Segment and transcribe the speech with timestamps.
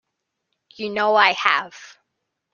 [0.77, 1.75] You know I have.